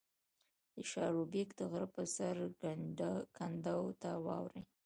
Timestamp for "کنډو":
3.35-3.79